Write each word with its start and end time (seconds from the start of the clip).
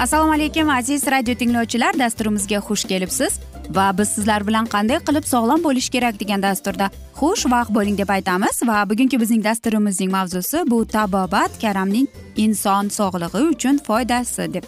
assalomu 0.00 0.32
alaykum 0.32 0.70
aziz 0.70 1.06
radio 1.06 1.34
tinglovchilar. 1.34 1.98
Dasturimizga 1.98 2.58
xush 2.68 2.84
kelibsiz. 2.88 3.38
Va 3.70 3.98
biz 3.98 4.08
sizlar 4.08 4.46
bilan 4.46 4.66
qanday 4.74 4.98
qilib 5.08 5.26
sog'lom 5.32 5.60
bo'lish 5.64 5.90
kerak 5.94 6.20
degan 6.20 6.42
dasturda 6.42 6.86
xush 7.20 7.44
vaqt 7.52 7.74
bo'ling 7.76 7.98
deb 7.98 8.08
aytamiz. 8.16 8.62
Va 8.70 8.78
bugungi 8.90 9.20
bizning 9.20 9.44
dasturimizning 9.44 10.10
mavzusi 10.16 10.64
bu 10.70 10.78
tabobat 10.94 11.60
karamning 11.62 12.06
inson 12.36 12.88
sog'lig'i 12.88 13.42
uchun 13.52 13.80
foydasi 13.88 14.52
deb. 14.54 14.64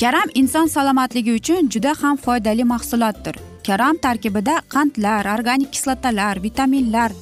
Karam 0.00 0.28
inson 0.34 0.66
salomatligi 0.66 1.36
uchun 1.40 1.70
juda 1.70 1.94
ham 2.02 2.16
foydali 2.16 2.64
mahsulotdir. 2.64 3.36
Karam 3.66 3.96
tarkibida 3.96 4.60
qandlar 4.74 5.24
organik 5.38 5.72
kislotalar 5.72 6.42
vitaminlar 6.42 7.12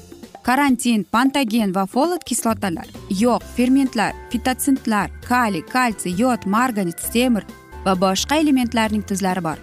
karantin 0.44 1.04
pantogen 1.04 1.70
va 1.74 1.86
folat 1.86 2.24
kislotalar 2.28 2.88
yog' 3.20 3.44
fermentlar 3.56 4.12
fitotsintlar 4.30 5.10
kaliy 5.28 5.62
kalsiy 5.74 6.18
yod 6.20 6.42
marganец 6.54 7.06
temir 7.12 7.44
va 7.84 7.94
boshqa 8.02 8.36
elementlarning 8.42 9.04
tuzlari 9.08 9.42
bor. 9.46 9.58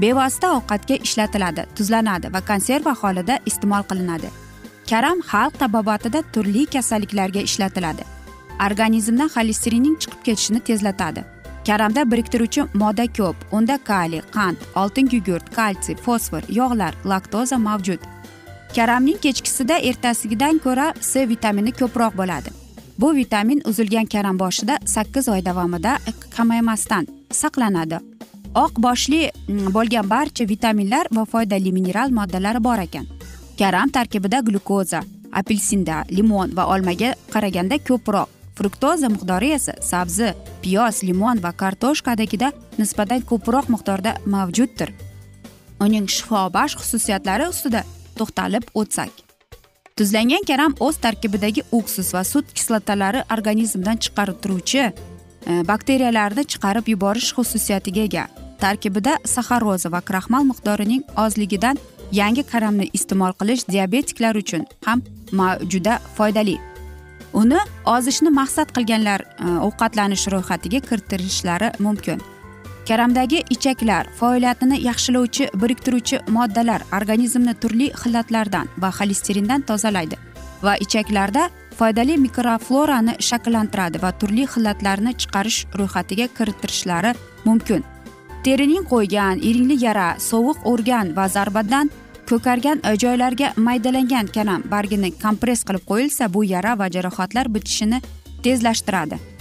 Bevosita 0.00 0.48
ovqatga 0.56 0.96
ishlatiladi 1.06 1.66
tuzlanadi 1.78 2.32
va 2.34 2.40
konserva 2.48 2.94
holida 3.02 3.36
iste'mol 3.50 3.86
qilinadi. 3.90 4.30
Karam 4.90 5.22
xalq 5.30 5.60
tabobatida 5.60 6.22
turli 6.32 6.64
kasalliklarga 6.74 7.44
ishlatiladi. 7.48 8.02
Organizmdan 8.66 9.30
xolesterinning 9.36 9.96
chiqib 10.02 10.24
ketishini 10.26 10.60
tezlatadi. 10.70 11.22
Karamda 11.66 12.02
biriktiruvchi 12.10 12.66
modda 12.82 13.06
ko'p 13.18 13.36
unda 13.52 13.78
kaliy 13.90 14.24
qand 14.34 14.66
oltin 14.82 15.06
gugurt 15.14 15.54
kalsiy 15.56 15.96
fosfor 16.06 16.42
yog'lar 16.58 16.98
laktoza 17.12 17.58
mavjud. 17.68 18.13
Karamning 18.74 19.18
kechkisida 19.22 19.76
ertasigidan 19.78 20.58
ko'ra 20.58 20.86
c 21.00 21.28
vitamini 21.28 21.72
ko'proq 21.72 22.16
bo'ladi. 22.18 22.50
Bu 22.98 23.14
vitamin 23.14 23.62
uzilgan 23.70 24.06
karam 24.06 24.38
boshida 24.38 24.78
sakkiz 24.94 25.28
oy 25.28 25.44
davomida 25.44 25.92
kamaymasdan 26.36 27.06
saqlanadi. 27.30 27.98
Oq 28.54 28.78
boshli 28.86 29.30
bo'lgan 29.76 30.10
barcha 30.10 30.44
vitaminlar 30.48 31.06
va 31.16 31.24
foydali 31.24 31.72
mineral 31.72 32.10
moddalari 32.18 32.64
bor 32.64 32.78
ekan. 32.86 33.06
Karam 33.58 33.90
tarkibida 33.90 34.40
glyukoza 34.40 35.02
apelsinda 35.32 36.04
limon 36.10 36.56
va 36.56 36.66
olmaga 36.74 37.14
qaraganda 37.32 37.78
ko'proq. 37.88 38.28
Fruktoza 38.58 39.08
miqdori 39.08 39.50
esa 39.54 39.74
sabzi 39.82 40.34
piyoz 40.62 41.02
limon 41.02 41.42
va 41.42 41.50
kartoshkadagida 41.62 42.52
nisbatan 42.78 43.20
ko'proq 43.30 43.70
miqdorda 43.74 44.18
mavjuddir. 44.26 44.94
Uning 45.80 46.06
shifobaxsh 46.06 46.78
xususiyatlari 46.80 47.48
ustida 47.50 47.82
to'xtalib 48.18 48.64
o'tsak. 48.74 49.24
Tuzlangan 49.96 50.42
karam 50.46 50.72
o'z 50.80 50.96
tarkibidagi 50.98 51.62
uksus 51.72 52.08
va 52.14 52.24
sut 52.24 52.48
kislotalari 52.58 53.20
organizmdan 53.34 54.00
chiqarib 54.04 54.40
turuvchi 54.42 54.80
e, 54.82 54.92
bakteriyalarni 55.68 56.44
chiqarib 56.52 56.90
yuborish 56.92 57.30
xususiyatiga 57.36 58.02
ega. 58.08 58.24
Tarkibida 58.64 59.14
saxaroza 59.34 59.92
va 59.94 60.00
kraxmal 60.00 60.44
miqdorining 60.50 61.02
ozligidan 61.24 61.78
yangi 62.20 62.42
karamni 62.52 62.90
iste'mol 62.98 63.38
qilish 63.40 63.66
diabetiklar 63.70 64.34
uchun 64.42 64.66
ham 64.86 65.02
juda 65.72 65.98
foydali. 66.16 66.58
Uni 67.32 67.58
ozishni 67.96 68.30
maqsad 68.40 68.74
qilganlar 68.76 69.20
e, 69.22 69.46
ovqatlanish 69.68 70.26
ro'yxatiga 70.34 70.80
kiritirishlari 70.88 71.70
mumkin. 71.78 72.18
Karamdagi 72.88 73.42
ichaklar 73.50 74.06
faoliyatini 74.18 74.80
yaxshilovchi 74.84 75.48
biriktiruvchi 75.60 76.20
moddalar 76.36 76.82
organizmni 76.98 77.54
turli 77.62 77.90
xillatlardan 78.02 78.68
va 78.82 78.90
xolesterindan 78.98 79.62
tozalaydi. 79.68 80.16
Va 80.62 80.76
ichaklarda 80.84 81.48
foydali 81.78 82.16
mikroflorani 82.26 83.16
shakllantiradi 83.28 84.02
va 84.02 84.12
turli 84.12 84.46
xillatlarni 84.54 85.16
chiqarish 85.20 85.60
ro'yxatiga 85.78 86.28
kiritirishlari 86.36 87.14
mumkin. 87.44 87.84
Terining 88.44 88.84
qo'ygan 88.92 89.40
iringli 89.48 89.76
yara 89.84 90.08
sovuq 90.30 90.66
o'rgan 90.72 91.16
va 91.16 91.28
zarbadan 91.28 91.90
ko'kargan 92.28 92.82
joylarga 93.02 93.52
maydalangan 93.56 94.26
kalam 94.36 94.62
bargini 94.74 95.10
kompress 95.24 95.64
qilib 95.64 95.84
qo'yilsa 95.90 96.32
bu 96.34 96.44
yara 96.44 96.78
va 96.78 96.90
jarohatlar 96.96 97.54
bitishini 97.54 98.02
tezlashtiradi. 98.44 99.33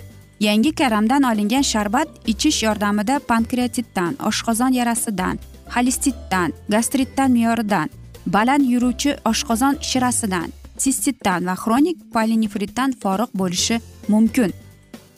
Yangi 0.45 0.71
karamdan 0.79 1.23
olingan 1.31 1.65
sharbat 1.73 2.07
ichish 2.31 2.59
yordamida 2.63 3.15
pankreatitdan 3.29 4.13
oshqozon 4.29 4.71
yarasidan 4.79 5.39
xolestitdan 5.73 6.49
gastritdan 6.73 7.29
me'yoridan 7.35 7.87
baland 8.35 8.65
yuruvchi 8.73 9.11
oshqozon 9.31 9.75
shirasidan 9.89 10.49
sistitdan 10.83 11.47
va 11.47 11.55
xronik 11.63 11.97
polinefritdan 12.13 12.91
forig' 13.01 13.33
bo'lishi 13.41 13.79
mumkin. 14.13 14.51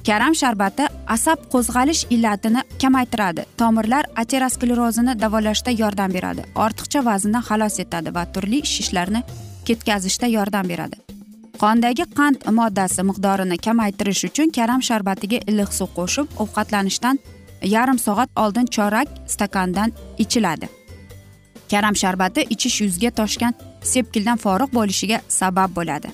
Karam 0.07 0.33
sharbati 0.41 0.85
asab 1.15 1.47
qo'zg'alish 1.53 2.03
illatini 2.15 2.61
kamaytiradi. 2.81 3.45
Tomirlar 3.61 4.05
aterosklerozini 4.23 5.13
davolashda 5.23 5.71
yordam 5.81 6.13
beradi. 6.17 6.45
Ortiqcha 6.65 7.05
vaznni 7.09 7.41
xalos 7.47 7.79
etadi 7.85 8.15
va 8.17 8.23
turli 8.33 8.59
shishlarni 8.73 9.23
ketkazishda 9.67 10.27
yordam 10.37 10.69
beradi. 10.73 11.04
Qondagi 11.61 12.05
qand 12.17 12.45
moddasi 12.59 13.03
miqdorini 13.09 13.57
kamaytirish 13.65 14.23
uchun 14.29 14.49
karam 14.57 14.81
sharbatiga 14.87 15.39
iliq 15.51 15.71
suv 15.79 15.89
qo'shib 15.97 16.27
ovqatlanishdan 16.43 17.19
yarim 17.75 17.99
soat 18.05 18.29
oldin 18.43 18.65
chorak 18.75 19.07
stakandan 19.33 19.93
ichiladi. 20.23 20.67
Karam 21.71 21.95
sharbati 22.01 22.41
ichish 22.55 22.81
yuzga 22.81 23.11
toshgan 23.19 23.53
sepkildan 23.91 24.37
forig' 24.45 24.73
bo'lishiga 24.77 25.21
sabab 25.39 25.75
bo'ladi. 25.77 26.09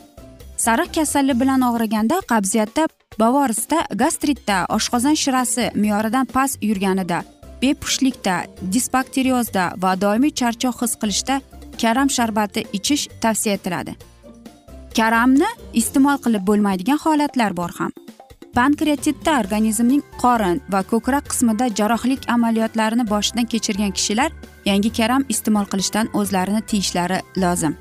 Sariq 0.66 0.90
kasallik 0.98 1.40
bilan 1.42 1.62
og'riganda 1.70 2.22
qabziyatda 2.32 2.84
bavorisda 3.20 3.80
gastritda 4.02 4.58
oshqozon 4.78 5.16
shirasi 5.24 5.64
me'yoridan 5.82 6.26
past 6.36 6.56
yurganida 6.70 7.24
bepushtlikda 7.62 8.36
disbakteriozda 8.74 9.66
va 9.84 9.92
doimiy 10.04 10.34
charchoq 10.40 10.76
his 10.84 10.94
qilishda 11.02 11.36
karam 11.82 12.10
sharbati 12.18 12.62
ichish 12.78 13.04
tavsiya 13.22 13.54
etiladi. 13.60 14.11
Karamni 14.98 15.48
iste'mol 15.82 16.18
qilib 16.24 16.44
bo'lmaydigan 16.50 17.00
holatlar 17.04 17.56
bor 17.60 17.72
ham. 17.80 17.92
Pankreatitda 18.56 19.38
organizmning 19.42 20.02
qorin 20.24 20.58
va 20.74 20.82
ko'krak 20.92 21.30
qismida 21.32 21.70
jarrohlik 21.80 22.28
amaliyotlarini 22.36 23.06
boshidan 23.14 23.48
kechirgan 23.54 23.94
kishilar 23.98 24.32
yangi 24.66 24.92
karam 25.00 25.24
iste'mol 25.34 25.70
qilishdan 25.72 26.12
o'zlarini 26.20 26.62
tiyishlari 26.70 27.20
lozim. 27.44 27.78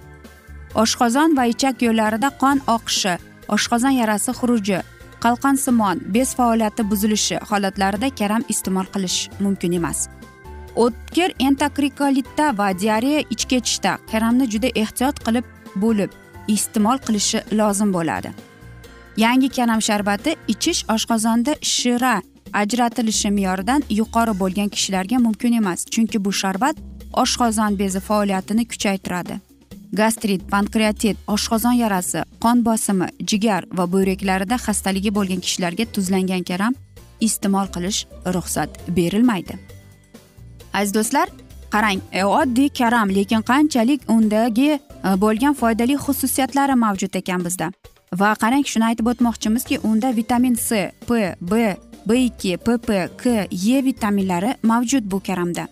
Oshqozon 0.83 1.37
va 1.39 1.45
ichak 1.55 1.83
yo'llarida 1.87 2.31
qon 2.43 2.62
oqishi 2.77 3.17
oshqozon 3.56 3.99
yarasi 4.01 4.37
xuruji 4.41 4.79
qalqonsimon 5.25 6.06
bez 6.15 6.35
faoliyati 6.39 6.89
buzilishi 6.91 7.43
holatlarida 7.51 8.15
karam 8.21 8.43
iste'mol 8.53 8.87
qilish 8.95 9.19
mumkin 9.45 9.73
emas. 9.81 10.09
O'tkir 10.85 11.35
entokrikollitda 11.49 12.47
va 12.59 12.73
diareya 12.83 13.21
ich 13.35 13.45
ketishda 13.51 13.99
karamni 14.11 14.47
juda 14.53 14.69
ehtiyot 14.83 15.17
qilib 15.27 15.47
bo'lib 15.83 16.19
iste'mol 16.49 16.99
qilishi 17.07 17.43
lozim 17.53 17.93
bo'ladi. 17.93 18.31
Yangi 19.17 19.49
kanam 19.49 19.81
sharbati 19.83 20.37
ichish 20.49 20.85
oshqozonda 20.95 21.55
shira 21.63 22.23
ajratilishi 22.53 23.31
me'yoridan 23.31 23.83
yuqori 23.91 24.35
bo'lgan 24.43 24.69
kishilarga 24.69 25.19
mumkin 25.27 25.53
emas 25.53 25.87
chunki 25.87 26.25
bu 26.25 26.33
sharbat 26.33 26.77
oshqozon 27.13 27.79
bezi 27.79 28.01
faoliyatini 28.01 28.69
kuchaytiradi. 28.69 29.41
Gastrit 29.93 30.43
pankreatit 30.51 31.17
oshqozon 31.27 31.73
yarasi 31.73 32.23
qon 32.43 32.65
bosimi 32.65 33.09
jigar 33.31 33.65
va 33.79 33.93
buyraklarida 33.93 34.57
xastaligi 34.67 35.15
bo'lgan 35.15 35.41
kishilarga 35.47 35.85
tuzlangan 35.95 36.43
karam 36.51 36.75
iste'mol 37.21 37.67
qilish 37.75 38.07
ruxsat 38.35 38.71
berilmaydi. 38.97 39.59
Aziz 40.75 40.95
do'stlar 40.95 41.29
qarang 41.75 42.00
e, 42.12 42.25
oddiy 42.25 42.69
karam 42.69 43.08
lekin 43.11 43.43
qanchalik 43.50 44.08
undagi 44.08 44.70
e, 44.72 44.81
bo'lgan 45.25 45.55
foydali 45.61 45.96
xususiyatlari 46.05 46.76
mavjud 46.84 47.14
ekan 47.20 47.44
bizda. 47.46 47.70
Va 48.20 48.32
qarang 48.43 48.64
shuni 48.72 48.88
aytib 48.90 49.11
o'tmoqchimizki 49.12 49.78
unda 49.90 50.11
vitamin 50.17 50.56
c 50.67 50.90
p 51.08 51.34
b 51.40 51.76
b 52.06 52.19
ikki 52.28 52.56
pp 52.56 52.88
k 53.22 53.46
e 53.50 53.84
vitaminlari 53.84 54.55
mavjud 54.62 55.11
bu 55.11 55.20
karamda. 55.20 55.69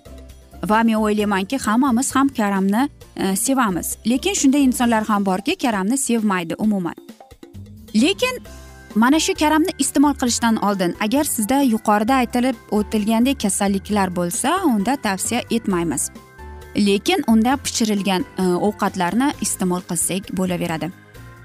Va 0.70 0.82
men 0.84 0.94
o'ylaymanki 0.94 1.58
hammamiz 1.66 2.14
ham 2.16 2.28
karamni 2.28 2.88
e, 3.16 3.36
sevamiz. 3.36 3.96
Lekin 4.06 4.34
shunday 4.34 4.64
insonlar 4.64 5.04
ham 5.10 5.26
borki 5.26 5.56
karamni 5.56 5.98
sevmaydi 5.98 6.54
umuman. 6.58 6.94
Lekin 7.94 8.42
mana 8.94 9.20
shu 9.20 9.34
karamni 9.34 9.72
iste'mol 9.78 10.14
qilishdan 10.20 10.56
oldin 10.56 10.94
agar 11.00 11.24
sizda 11.24 11.60
yuqorida 11.62 12.14
aytilib 12.22 12.56
o'tilgandek 12.70 13.40
kasalliklar 13.40 14.16
bo'lsa 14.16 14.60
unda 14.64 14.96
tavsiya 14.96 15.42
etmaymiz. 15.50 16.10
Lekin 16.76 17.24
unda 17.26 17.56
pishirilgan 17.56 18.24
e, 18.38 18.42
ovqatlarni 18.42 19.32
iste'mol 19.40 19.82
qilsak 19.90 20.32
bo'laveradi. 20.38 20.90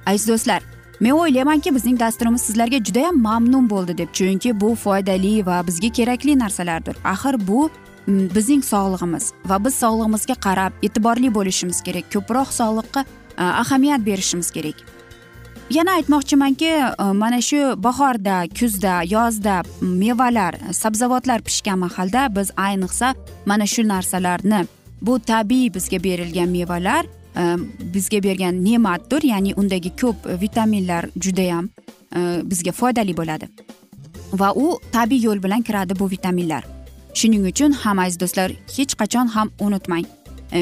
Aziz 0.06 0.28
do'stlar 0.28 0.62
men 1.00 1.12
o'ylaymanki 1.12 1.76
bizning 1.76 2.00
dasturimiz 2.00 2.42
sizlarga 2.42 2.78
judayam 2.78 3.22
mamnun 3.22 3.70
bo'ldi 3.70 3.98
deb 3.98 4.10
chunki 4.14 4.60
bu 4.62 4.76
foydali 4.76 5.46
va 5.46 5.68
bizga 5.68 5.90
kerakli 5.90 6.40
narsalardir. 6.40 6.96
Axir 7.04 7.48
bu 7.48 7.70
bizning 8.08 8.64
sog'lig'imiz 8.64 9.32
va 9.46 9.66
biz 9.66 9.76
sog'lig'imizga 9.76 10.36
qarab 10.48 10.74
e'tiborli 10.84 11.36
bo'lishimiz 11.36 11.82
kerak 11.82 12.12
ko'proq 12.14 12.50
sog'liqqa 12.60 13.06
e, 13.38 13.44
ahamiyat 13.44 14.06
berishimiz 14.06 14.52
kerak. 14.52 14.93
Yana 15.74 15.92
aytmoqchimanki 15.92 16.66
e, 16.66 17.04
mana 17.14 17.42
shu 17.42 17.84
bahorda 17.84 18.36
kuzda 18.60 18.94
yozda 19.16 19.64
mevalar 19.82 20.56
sabzavotlar 20.72 21.42
pishgan 21.42 21.80
mahalda 21.80 22.36
biz 22.36 22.52
ayniqsa 22.58 23.16
mana 23.46 23.68
shu 23.68 23.88
narsalarni 23.88 24.66
bu 25.02 25.20
tabiiy 25.20 25.74
bizga 25.74 26.04
berilgan 26.04 26.50
mevalar 26.50 27.06
e, 27.38 27.44
bizga 27.94 28.24
bergan 28.24 28.66
ne'matdir 28.66 29.24
ya'ni 29.24 29.54
undagi 29.54 29.96
ko'p 30.02 30.18
vitaminlar 30.42 31.10
judayam 31.24 31.70
e, 32.16 32.20
bizga 32.44 32.72
foydali 32.72 33.18
bo'ladi. 33.18 33.48
Va 34.34 34.54
u 34.56 34.80
tabiiy 34.92 35.26
yo'l 35.26 35.44
bilan 35.44 35.62
kiradi 35.62 36.00
bu 36.00 36.10
vitaminlar. 36.12 36.64
Shuning 37.14 37.48
uchun 37.52 37.72
ham 37.72 38.00
aziz 38.00 38.20
do'stlar 38.20 38.52
hech 38.78 38.94
qachon 39.02 39.28
ham 39.36 39.52
unutmang 39.60 40.06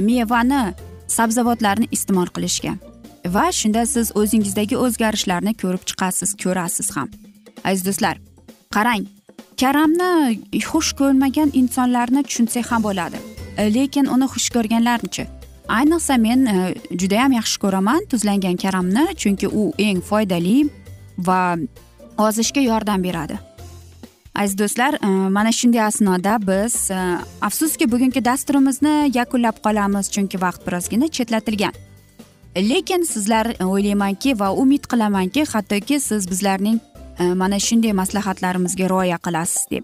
mevani 0.08 0.64
sabzavotlarni 1.08 1.88
iste'mol 1.92 2.28
qilishga. 2.36 2.91
Va 3.26 3.52
shunda 3.52 3.86
siz 3.86 4.12
o'zingizdagi 4.16 4.78
o'zgarishlarni 4.78 5.54
ko'rib 5.62 5.84
chiqasiz 5.90 6.36
ko'rasiz 6.44 6.96
ham. 6.96 7.10
Aziz 7.64 7.86
do'stlar 7.86 8.18
qarang 8.76 9.06
karamni 9.62 10.40
xush 10.70 10.92
ko'rmagan 11.00 11.50
insonlarni 11.62 12.24
tushunsak 12.24 12.72
ham 12.72 12.84
bo'ladi. 12.88 13.20
E, 13.58 13.74
lekin 13.74 14.06
uni 14.16 14.28
xush 14.34 14.50
ko'rganlarchi 14.56 15.28
ayniqsa 15.78 16.18
men 16.18 16.46
e, 16.46 16.56
judayam 17.02 17.32
yaxshi 17.40 17.62
ko'raman 17.64 18.02
tuzlangan 18.12 18.58
karamni 18.64 19.06
chunki 19.22 19.48
u 19.48 19.64
eng 19.78 20.02
foydali 20.10 20.58
va 21.28 21.42
ozishga 22.18 22.62
yordam 22.62 23.04
beradi. 23.04 23.38
Aziz 24.36 24.58
do'stlar 24.58 24.94
e, 24.94 25.08
mana 25.38 25.52
shunday 25.60 25.84
asnoda 25.92 26.34
biz 26.50 26.76
afsuski 27.42 27.92
bugungi 27.92 28.26
dasturimizni 28.26 28.96
yakunlab 29.20 29.58
qolamiz 29.66 30.12
chunki 30.16 30.42
vaqt 30.42 30.68
birozgina 30.68 31.08
chetlatilgan. 31.18 31.91
Lekin 32.56 33.04
sizlar 33.04 33.46
e, 33.60 33.66
o'ylaymanki 33.66 34.40
va 34.40 34.52
umid 34.52 34.84
qilamanki 34.92 35.46
hattoki 35.46 36.00
siz 36.00 36.30
bizlarning 36.30 36.80
e, 37.20 37.34
mana 37.34 37.60
shunday 37.60 37.94
maslahatlarimizga 37.94 38.90
rioya 38.90 39.18
qilasiz 39.18 39.66
deb. 39.72 39.84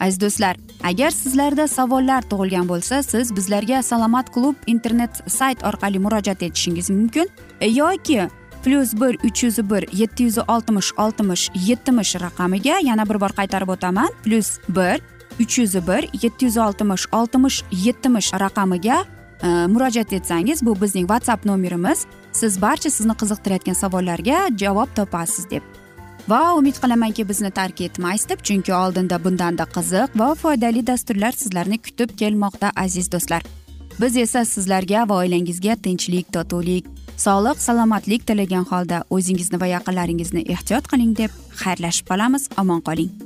Aziz 0.00 0.20
do'stlar 0.20 0.56
agar 0.84 1.10
sizlarda 1.10 1.68
savollar 1.68 2.22
tug'ilgan 2.30 2.68
bo'lsa 2.68 3.02
siz 3.02 3.36
bizlarga 3.36 3.82
salomat 3.82 4.32
klub 4.34 4.56
internet 4.66 5.22
sayt 5.26 5.64
orqali 5.64 5.98
murojaat 5.98 6.42
etishingiz 6.42 6.90
mumkin 6.90 7.28
e, 7.60 7.68
yoki 7.68 8.28
plyus 8.64 8.94
bir 9.00 9.18
uch 9.24 9.44
yuz 9.44 9.58
bir 9.70 9.88
yetti 9.92 10.22
yuz 10.22 10.38
oltmish 10.38 10.92
oltmish 10.98 11.50
yetmish 11.54 12.16
raqamiga 12.20 12.78
yana 12.82 13.08
bir 13.08 13.20
bor 13.20 13.32
qaytarib 13.38 13.68
o'taman. 13.68 14.08
Plyus 14.24 14.58
bir 14.68 15.00
uch 15.40 15.58
yuz 15.58 15.74
bir 15.74 16.08
yetti 16.22 16.44
yuz 16.44 16.56
oltmish 16.56 17.06
oltmish 17.12 17.62
yetmish 17.72 18.32
raqamiga 18.34 19.04
murojaat 19.42 20.12
etsangiz 20.12 20.66
bu 20.66 20.80
bizning 20.80 21.08
whatsapp 21.08 21.44
nomerimiz. 21.44 22.06
Siz 22.32 22.60
barcha 22.62 22.90
sizni 22.90 23.12
qiziqtirayotgan 23.12 23.74
savollarga 23.74 24.48
javob 24.56 24.88
topasiz 24.96 25.50
deb. 25.50 25.62
Va 26.28 26.54
umid 26.58 26.80
qilamanki 26.82 27.28
bizni 27.28 27.50
tark 27.50 27.80
etmaysiz 27.80 28.28
deb. 28.28 28.40
Chunki 28.42 28.74
oldinda 28.74 29.24
bundanda 29.24 29.64
qiziq 29.76 30.18
va 30.18 30.34
foydali 30.34 30.86
dasturlar 30.86 31.32
sizlarni 31.32 31.78
kutib 31.78 32.16
kelmoqda 32.18 32.72
aziz 32.76 33.12
do'stlar. 33.12 33.42
Biz 34.00 34.16
esa 34.16 34.44
sizlarga 34.44 35.08
va 35.08 35.22
oilangizga 35.22 35.76
tinchlik 35.76 36.32
totuvlik 36.32 36.84
sog'lik 37.16 37.62
salomatlik 37.66 38.26
tilagan 38.26 38.66
holda 38.70 39.04
o'zingizni 39.10 39.60
va 39.60 39.70
yaqinlaringizni 39.76 40.42
ehtiyot 40.56 40.90
qiling 40.92 41.16
deb 41.16 41.30
xayrlashib 41.62 42.12
qolamiz. 42.12 42.50
Omon 42.58 42.80
qoling. 42.80 43.25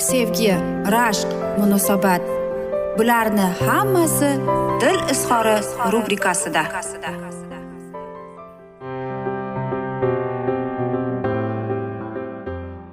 sevgi 0.00 0.54
rashq 0.94 1.28
munosabat. 1.58 2.22
Bularni 2.98 3.46
hammasi 3.66 4.30
dil 4.80 5.00
izhori 5.12 5.56
rubrikasida. 5.92 6.62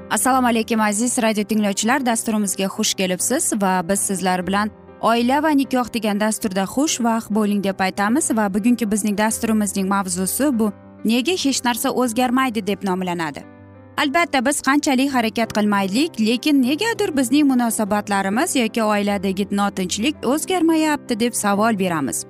Assalomu 0.09 0.47
alaykum 0.47 0.81
aziz 0.81 1.17
radio 1.21 1.43
tinglovchilar. 1.43 2.05
Dasturimizga 2.05 2.65
xush 2.65 2.93
kelibsiz 2.93 3.53
va 3.61 3.81
biz 3.89 3.99
sizlar 3.99 4.47
bilan 4.47 4.71
oila 5.01 5.43
va 5.43 5.49
nikoh 5.49 5.93
degan 5.93 6.19
dasturda 6.19 6.63
xushvaqt 6.63 7.29
bo'ling 7.29 7.63
deb 7.63 7.79
aytamiz 7.79 8.31
va 8.37 8.53
bugungi 8.53 8.91
bizning 8.91 9.17
dasturimizning 9.17 9.87
mavzusi 9.87 10.59
bu. 10.59 10.71
Nega 11.05 11.31
hech 11.31 11.61
narsa 11.65 11.89
o'zgarmaydi 11.89 12.67
deb 12.67 12.83
nomlanadi? 12.83 13.56
Albatta 13.97 14.45
biz 14.45 14.61
qanchalik 14.61 15.13
harakat 15.13 15.53
qilmaylik 15.53 16.19
lekin 16.19 16.61
negadir 16.61 17.17
bizning 17.17 17.47
munosabatlarimiz 17.51 18.55
yoki 18.55 18.83
oiladagi 18.83 19.47
notinchlik 19.51 20.15
o'zgarmayapti 20.25 21.19
deb 21.19 21.33
savol 21.33 21.79
beramiz. 21.79 22.25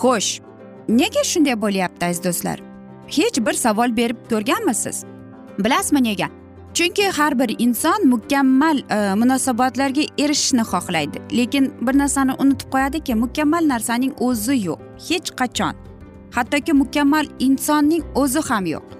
Xo'sh 0.00 0.40
nega 0.88 1.24
shunday 1.24 1.56
bo'lyapti 1.62 2.06
aziz 2.06 2.24
do'stlar? 2.24 2.58
Hech 3.06 3.46
bir 3.46 3.52
savol 3.52 3.96
berib 3.96 4.18
ko'rganmisiz? 4.30 5.04
Bilasizmi 5.58 6.02
nega? 6.04 6.28
Chunki 6.74 7.08
har 7.18 7.38
bir 7.38 7.56
inson 7.58 8.08
mukammal 8.08 8.78
e, 8.78 9.14
munosabatlarga 9.14 10.02
erishishni 10.18 10.60
xohlaydi. 10.60 11.18
Lekin 11.36 11.72
bir 11.80 11.98
narsani 11.98 12.32
unutib 12.38 12.70
qo'yadiki 12.74 13.14
mukammal 13.14 13.68
narsaning 13.68 14.14
o'zi 14.20 14.56
yo'q 14.66 14.78
hech 15.08 15.30
qachon. 15.40 15.74
Hattoki 16.34 16.72
mukammal 16.72 17.26
insonning 17.38 18.02
o'zi 18.14 18.40
ham 18.48 18.66
yo'q. 18.66 18.99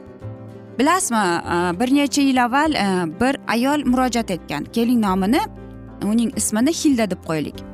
Bilasizmi 0.80 1.24
e, 1.54 1.80
bir 1.80 1.94
necha 1.94 2.22
yil 2.22 2.44
avval 2.44 2.72
e, 2.74 2.86
bir 3.20 3.40
ayol 3.48 3.86
murojaat 3.86 4.30
etgan. 4.30 4.64
Keling 4.64 5.04
nomini 5.06 5.40
uning 6.04 6.32
ismini 6.36 6.72
hilda 6.72 7.10
deb 7.10 7.20
qo'yaylik 7.28 7.70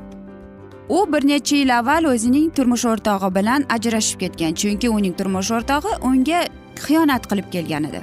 u 0.88 1.12
bir 1.12 1.28
necha 1.28 1.56
yil 1.56 1.78
avval 1.78 2.04
o'zining 2.04 2.54
turmush 2.54 2.84
o'rtog'i 2.84 3.34
bilan 3.34 3.64
ajrashib 3.76 4.20
ketgan 4.20 4.54
chunki 4.60 4.88
uning 4.88 5.14
turmush 5.18 5.50
o'rtog'i 5.50 5.92
unga 6.08 6.40
xiyonat 6.84 7.26
qilib 7.30 7.50
kelgan 7.54 7.84
edi. 7.88 8.00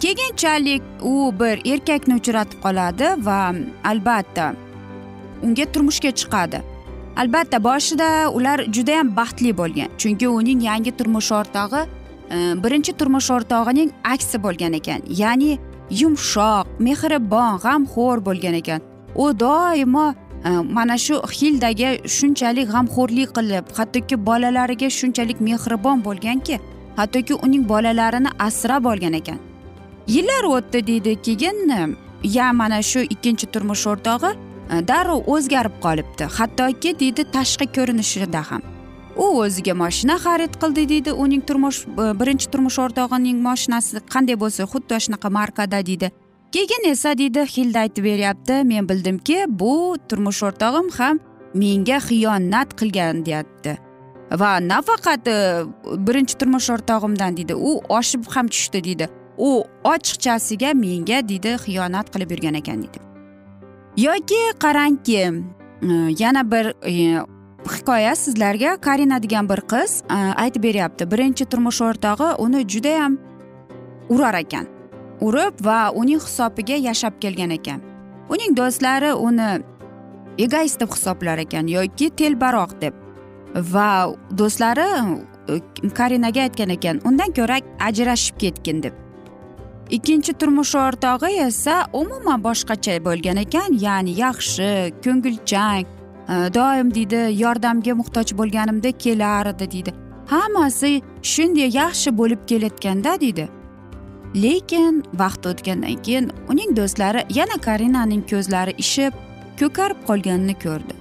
Keyinchalik 0.00 0.82
u 1.02 1.32
bir 1.40 1.56
erkakni 1.72 2.14
uchratib 2.20 2.60
qoladi 2.64 3.08
va 3.26 3.38
albatta 3.84 4.52
unga 5.42 5.64
turmushga 5.72 6.10
chiqadi. 6.20 6.60
Albatta 7.16 7.64
boshida 7.64 8.08
ular 8.36 8.58
judayam 8.76 9.16
baxtli 9.16 9.56
bo'lgan 9.60 9.88
chunki 9.98 10.28
uning 10.28 10.60
yangi 10.70 10.92
turmush 10.98 11.30
o'rtog'i 11.38 11.82
Э, 12.30 12.56
birinchi 12.64 12.92
turmush 12.96 13.30
o'rtog'ining 13.30 13.90
aksi 14.04 14.38
bo'lgan 14.42 14.72
ekan 14.80 15.00
ya'ni 15.20 15.58
yumshoq 16.00 16.66
mehribon 16.86 17.58
g'amxo'r 17.64 18.18
bo'lgan 18.28 18.54
ekan. 18.60 18.80
U 19.14 19.40
doimo 19.40 20.06
e, 20.44 20.50
mana 20.76 20.96
shu 20.98 21.20
hildaga 21.38 21.90
shunchalik 22.16 22.68
g'amxo'rlik 22.74 23.30
qilib 23.36 23.64
hattoki 23.78 24.16
bolalariga 24.28 24.88
shunchalik 24.98 25.38
mehribon 25.48 26.04
bo'lganki 26.06 26.60
hattoki 26.96 27.34
uning 27.44 27.68
bolalarini 27.68 28.30
asrab 28.38 28.84
olgan 28.92 29.14
ekan. 29.20 29.38
Yillar 30.14 30.44
o'tdi 30.56 30.86
deydi 30.86 31.16
keyin 31.26 31.68
e, 31.78 31.80
ya 32.36 32.52
mana 32.52 32.82
shu 32.82 33.00
ikkinchi 33.14 33.46
turmush 33.52 33.86
o'rtog'i 33.92 34.30
e, 34.72 34.86
darrov 34.88 35.20
o'zgarib 35.34 35.76
qolibdi. 35.84 36.24
Hattoki 36.38 36.98
deydi 37.00 37.22
tashqi 37.36 37.66
ko'rinishida 37.76 38.42
ham. 38.50 38.73
U 39.16 39.26
o'ziga 39.44 39.74
moshina 39.74 40.16
xarid 40.24 40.56
qildi 40.62 40.88
deydi 40.88 41.12
uning 41.12 41.42
turmush 41.48 41.80
e, 41.86 42.06
birinchi 42.20 42.50
turmush 42.52 42.78
o'rtog'ining 42.84 43.38
moshinasi. 43.46 44.02
Qanday 44.14 44.36
bo'lsa 44.42 44.66
xuddi 44.72 45.00
shunaqa 45.06 45.30
markada 45.30 45.80
deydi. 45.86 46.10
Keyin 46.54 46.90
esa 46.90 47.18
deydi 47.18 47.46
hilda 47.54 47.78
aytib 47.86 48.04
beryapti 48.04 48.60
men 48.70 48.88
bildimki 48.88 49.38
bu 49.48 49.96
turmush 50.08 50.42
o'rtog'im 50.48 50.90
ham 50.98 51.20
menga 51.54 51.98
xiyonat 52.08 52.76
qilgan 52.78 53.24
deyapti. 53.26 53.78
Va 54.40 54.52
nafaqat 54.72 55.28
e, 55.28 55.38
birinchi 56.06 56.38
turmush 56.40 56.70
o'rtog'imdan 56.74 57.36
deydi. 57.36 57.54
U 57.54 57.80
oshib 57.98 58.30
ham 58.34 58.48
tushdi 58.48 58.84
deydi. 58.88 59.08
U 59.38 59.64
ochiqchasiga 59.94 60.74
menga 60.84 61.22
deydi 61.28 61.56
xiyonat 61.66 62.10
qilib 62.14 62.30
yurgan 62.34 62.54
ekan 62.62 62.82
deydi. 62.82 62.98
Yoki 64.06 64.42
qarangki 64.64 65.20
e, 65.22 65.32
yana 66.18 66.50
bir 66.50 66.66
hikoya 67.68 68.14
sizlarga 68.16 68.76
karina 68.80 69.22
degan 69.22 69.48
bir 69.48 69.60
qiz 69.72 70.02
aytib 70.36 70.62
beryapti. 70.62 71.10
Birinchi 71.10 71.44
turmush 71.44 71.80
o'rtog'i 71.80 72.34
uni 72.38 72.64
judayam 72.68 73.18
urar 74.08 74.34
ekan. 74.34 74.66
Urib 75.20 75.60
va 75.64 75.90
uning 75.94 76.20
hisobiga 76.20 76.76
yashab 76.88 77.20
kelgan 77.20 77.50
ekan. 77.50 77.80
Uning 78.28 78.56
do'stlari 78.56 79.12
uni 79.14 79.62
egoist 80.38 80.80
deb 80.80 80.90
hisoblar 80.90 81.38
ekan 81.38 81.70
yoki 81.70 82.10
telbaroq 82.10 82.74
deb. 82.80 82.94
Va 83.54 83.88
do'stlari 84.30 84.88
karinaga 85.94 86.48
aytgan 86.48 86.70
ekan 86.76 87.00
undan 87.04 87.32
ko'ra 87.36 87.60
ajrashib 87.88 88.38
ketgin 88.38 88.82
deb. 88.82 88.94
Ikkinchi 89.90 90.32
turmush 90.32 90.74
o'rtog'i 90.80 91.36
esa 91.46 91.84
umuman 91.92 92.40
boshqacha 92.44 92.96
bo'lgan 93.04 93.36
ekan 93.44 93.76
ya'ni 93.86 94.16
yaxshi 94.20 94.70
ko'ngilchan 95.04 95.84
Э, 96.28 96.54
doim 96.54 96.94
deydi 96.94 97.20
yordamga 97.36 97.94
muhtoj 97.94 98.32
bo'lganimda 98.38 98.92
kelardi 99.04 99.66
deydi 99.74 99.92
hammasi 100.32 101.02
shunday 101.32 101.68
yaxshi 101.80 102.16
bo'lib 102.20 102.46
kelayotganda 102.50 103.12
deydi 103.20 103.44
lekin 104.44 105.02
vaqt 105.20 105.46
o'tgandan 105.50 106.02
keyin 106.06 106.30
uning 106.52 106.70
do'stlari 106.78 107.22
yana 107.38 107.56
karinaning 107.66 108.22
ko'zlari 108.30 108.72
ishib 108.84 109.12
ko'karib 109.60 110.00
qolganini 110.08 110.54
ko'rdi. 110.64 110.94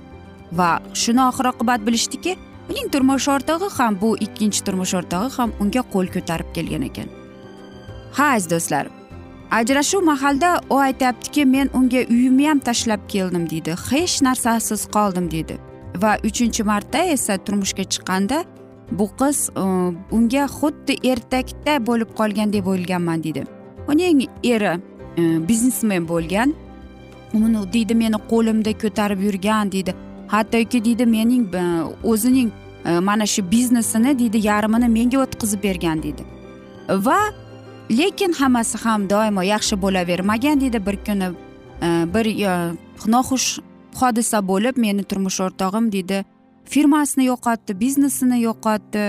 Va 0.60 0.72
shuni 1.04 1.24
oxir 1.30 1.50
oqibat 1.54 1.86
bilishdiki 1.88 2.36
uning 2.72 2.92
turmush 2.94 3.28
o'rtog'i 3.36 3.70
ham 3.78 3.98
bu 4.02 4.10
ikkinchi 4.26 4.66
turmush 4.66 4.94
o'rtog'i 5.00 5.30
ham 5.38 5.56
unga 5.60 5.84
qo'l 5.94 6.12
ko'tarib 6.16 6.52
kelgan 6.56 6.84
ekan. 6.90 7.08
Ha 8.18 8.26
aziz 8.36 8.50
do'stlar 8.54 8.92
ajrashuv 9.54 10.02
mahalida 10.04 10.62
u 10.70 10.78
aytyaptiki 10.78 11.46
men 11.46 11.70
unga 11.74 12.02
uyimni 12.10 12.48
ham 12.48 12.60
tashlab 12.60 13.02
keldim 13.08 13.50
deydi. 13.50 13.76
Hech 13.90 14.22
narsasiz 14.22 14.86
qoldim 14.96 15.32
deydi. 15.32 15.58
Va 16.02 16.18
uchinchi 16.24 16.64
marta 16.64 17.04
esa 17.16 17.38
turmushga 17.38 17.84
chiqqanda 17.84 18.46
bu 18.92 19.06
qiz 19.20 19.38
e, 19.50 19.64
unga 20.18 20.46
xuddi 20.58 20.94
ertakda 21.12 21.74
bo'lib 21.88 22.10
qolgandek 22.20 22.66
bo'lganman 22.66 23.24
deydi. 23.24 23.44
Uning 23.88 24.26
eri 24.44 24.74
e, 25.18 25.22
biznesmen 25.50 26.08
bo'lgan. 26.08 26.56
Uni 27.34 27.62
deydi 27.74 27.96
meni 27.96 28.18
qo'limda 28.32 28.74
ko'tarib 28.84 29.22
yurgan 29.28 29.72
deydi. 29.72 29.96
Hattoki 30.28 30.86
deydi 30.86 31.06
mening 31.06 31.46
e, 31.56 31.64
o'zining 32.04 32.52
mana 33.02 33.26
shu 33.26 33.42
biznesini 33.52 34.20
deydi 34.20 34.48
yarmini 34.48 34.88
menga 34.98 35.18
o'tkazib 35.26 35.64
bergan 35.64 36.04
deydi. 36.04 36.24
Va 36.90 37.20
lekin 37.92 38.34
hammasi 38.34 38.78
ham 38.84 39.10
doimo 39.10 39.42
yaxshi 39.42 39.76
bo'lavermagan 39.82 40.62
deydi. 40.62 40.86
Bir 40.86 40.98
kuni 41.06 41.30
e, 41.82 41.88
bir 42.14 42.26
e, 42.26 42.74
noxush 43.08 43.60
hodisa 44.00 44.40
bo'lib 44.48 44.78
meni 44.78 45.04
turmush 45.04 45.40
o'rtog'im 45.46 45.92
deydi 45.92 46.24
firmasini 46.66 47.26
yo'qotdi 47.26 47.80
biznesini 47.80 48.40
yo'qotdi 48.48 49.04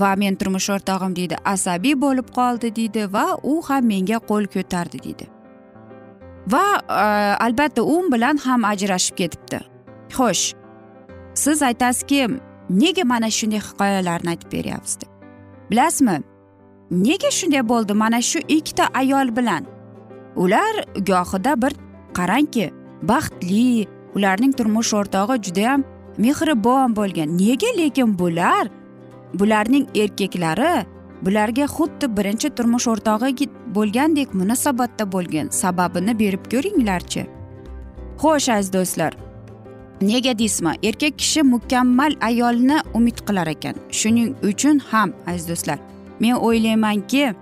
va 0.00 0.14
men 0.22 0.36
turmush 0.40 0.70
o'rtog'im 0.76 1.16
deydi 1.16 1.36
asabiy 1.44 1.96
bo'lib 2.04 2.30
qoldi 2.38 2.74
deydi 2.76 3.06
va 3.12 3.26
u 3.42 3.60
ham 3.68 3.86
menga 3.92 4.18
qo'l 4.30 4.46
ko'tardi 4.54 5.02
deydi. 5.06 5.26
Va 6.52 6.64
e, 6.78 7.04
albatta 7.46 7.82
u 7.82 7.96
bilan 8.12 8.36
ham 8.46 8.64
ajrashib 8.64 9.16
ketibdi. 9.16 9.60
Xo'sh 10.16 10.54
siz 11.34 11.62
aytasizki 11.62 12.28
nega 12.82 13.04
mana 13.04 13.30
shunday 13.38 13.62
hikoyalarni 13.68 14.28
aytib 14.34 14.52
beryapsiz 14.52 15.00
deb? 15.00 15.10
Bilasizmi? 15.70 16.29
Nega 16.90 17.30
shunday 17.30 17.62
bo'ldi 17.62 17.94
mana 17.94 18.20
shu 18.22 18.38
ikkita 18.48 18.88
ayol 18.94 19.36
bilan? 19.36 19.66
Ular 20.36 20.74
gohida 21.10 21.62
bir 21.62 21.72
qarangki 22.18 22.70
baxtli 23.02 23.86
ularning 24.16 24.52
turmush 24.58 24.94
o'rtog'i 24.94 25.36
judayam 25.46 25.84
mehribon 26.18 26.96
bo'lgan. 26.96 27.28
Nega 27.38 27.70
lekin 27.78 28.18
bular 28.18 28.68
bularning 29.34 29.86
erkaklari 29.94 30.86
bularga 31.22 31.66
xuddi 31.76 32.06
birinchi 32.16 32.50
turmush 32.56 32.86
o'rtog'i 32.92 33.46
bo'lgandek 33.74 34.34
munosabatda 34.34 35.04
bo'lgan 35.12 35.46
sababini 35.50 36.18
berib 36.18 36.44
ko'ringlarchi. 36.52 37.22
Xo'sh 38.20 38.48
aziz 38.56 38.72
do'stlar 38.72 39.12
nega 40.00 40.32
deysizmi 40.38 40.72
erkak 40.82 41.18
kishi 41.18 41.42
mukammal 41.42 42.12
ayolni 42.20 42.78
umid 42.94 43.18
qilar 43.26 43.46
ekan. 43.46 43.74
Shuning 43.98 44.34
uchun 44.50 44.76
ham 44.90 45.14
aziz 45.26 45.48
do'stlar 45.48 45.89
men 46.20 46.34
o'ylaymanki 46.46 47.34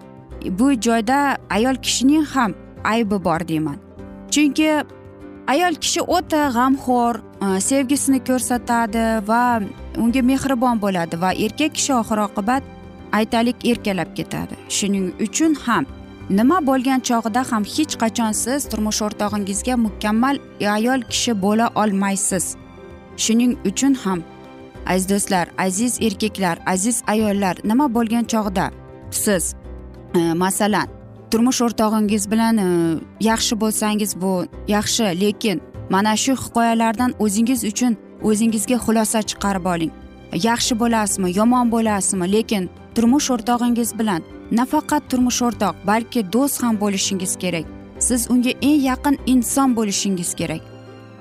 bu 0.58 0.73
joyda 0.73 1.37
ayol 1.50 1.75
kishining 1.75 2.25
ham 2.35 2.54
aybi 2.85 3.25
bor 3.25 3.49
deyman. 3.49 3.76
Chunki 4.30 4.85
ayol 5.47 5.75
kishi 5.75 6.00
o'ta 6.00 6.42
g'amxo'r 6.56 7.16
e, 7.44 7.61
sevgisini 7.61 8.20
ko'rsatadi 8.28 9.04
va 9.28 9.61
unga 10.02 10.23
mehribon 10.30 10.80
bo'ladi 10.85 11.20
va 11.20 11.30
erkak 11.44 11.75
kishi 11.78 11.92
oxir 12.00 12.18
oqibat 12.28 12.62
aytaylik 13.18 13.66
erkalab 13.70 14.11
ketadi. 14.18 14.54
Shuning 14.76 15.06
uchun 15.26 15.54
ham 15.64 15.85
nima 16.30 16.58
bo'lgan 16.68 17.00
chog'ida 17.08 17.42
ham 17.50 17.64
hech 17.75 17.94
qachon 18.02 18.32
siz 18.44 18.68
turmush 18.70 19.00
o'rtog'ingizga 19.06 19.75
mukammal 19.87 20.37
ayol 20.76 21.00
kishi 21.12 21.32
bo'la 21.44 21.66
olmaysiz. 21.82 22.44
Shuning 23.25 23.52
uchun 23.70 23.94
ham 24.04 24.20
aziz 24.87 25.08
do'stlar 25.08 25.49
aziz 25.58 26.02
erkaklar 26.02 26.58
aziz 26.66 27.02
ayollar 27.06 27.56
nima 27.64 27.94
bo'lgan 27.94 28.25
chog'da? 28.25 28.70
Siz 29.11 29.54
e, 30.14 30.32
masalan 30.32 30.88
turmush 31.30 31.61
o'rtog'ingiz 31.66 32.30
bilan 32.30 32.58
e, 32.58 32.68
yaxshi 33.20 33.61
bo'lsangiz 33.61 34.20
bu 34.23 34.47
yaxshi 34.68 35.04
lekin 35.20 35.61
mana 35.90 36.16
shu 36.16 36.32
hikoyalardan 36.32 37.14
o'zingiz 37.18 37.64
uchun 37.64 37.97
o'zingizga 38.23 38.76
xulosa 38.85 39.23
chiqarib 39.23 39.64
oling. 39.75 39.92
Yaxshi 40.49 40.75
bo'lasizmi 40.80 41.28
yomon 41.38 41.70
bo'lasizmi 41.75 42.32
lekin 42.32 42.70
turmush 42.94 43.30
o'rtog'ingiz 43.35 43.99
bilan 43.99 44.23
nafaqat 44.58 45.02
turmush 45.11 45.42
o'rtoq 45.47 45.75
balki 45.90 46.20
do'st 46.32 46.62
ham 46.62 46.75
bo'lishingiz 46.80 47.37
kerak. 47.42 47.66
Siz 47.99 48.30
unga 48.30 48.52
eng 48.68 48.80
yaqin 48.90 49.16
inson 49.26 49.76
bo'lishingiz 49.76 50.35
kerak. 50.35 50.62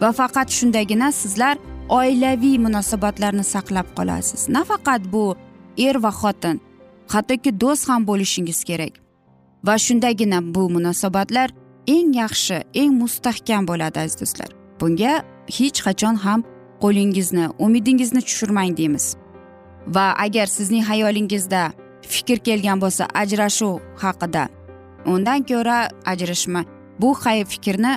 Va 0.01 0.11
faqat 0.11 0.49
shundagina 0.57 1.11
sizlar 1.11 1.57
oilaviy 1.89 2.57
munosabatlarni 2.57 3.43
saqlab 3.43 3.87
qolasiz. 3.97 4.49
Nafaqat 4.49 5.01
bu 5.13 5.35
er 5.77 5.95
va 6.03 6.11
xotin 6.21 6.61
hattoki 7.13 7.51
do'st 7.61 7.89
ham 7.89 8.07
bo'lishingiz 8.09 8.63
kerak. 8.69 8.93
Va 9.67 9.75
shundagina 9.77 10.39
bu 10.55 10.69
munosabatlar 10.75 11.49
eng 11.87 12.13
yaxshi 12.21 12.57
eng 12.81 12.93
mustahkam 13.01 13.67
bo'ladi 13.69 13.99
aziz 13.99 14.19
do'stlar. 14.21 14.49
Bunga 14.79 15.13
hech 15.57 15.79
qachon 15.87 16.15
ham 16.25 16.43
qo'lingizni 16.83 17.45
umidingizni 17.65 18.21
tushirmang 18.27 18.77
deymiz. 18.77 19.05
Va 19.95 20.07
agar 20.25 20.47
sizning 20.57 20.83
xayolingizda 20.89 21.63
fikr 22.13 22.37
kelgan 22.47 22.77
bo'lsa 22.83 23.03
ajrashuv 23.21 23.79
haqida 24.03 24.43
undan 25.13 25.39
ko'ra 25.49 25.79
ajrashma. 26.11 26.61
Bu 27.01 27.09
hay 27.21 27.45
fikrni 27.53 27.93